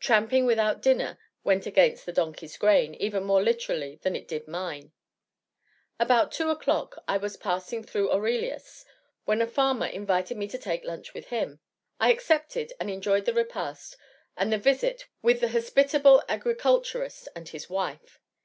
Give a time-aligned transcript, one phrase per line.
[0.00, 4.90] Tramping without dinner went against the donkey's grain even more literally than it did mine.
[6.00, 8.84] About 2 o'clock I was passing through Aurelius,
[9.24, 11.60] when a farmer invited me to take lunch with him.
[12.00, 13.96] I accepted, and enjoyed the repast
[14.36, 18.18] and the visit with the hospitable agriculturist and his wife.